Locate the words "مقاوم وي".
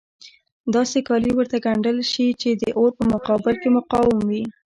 3.77-4.43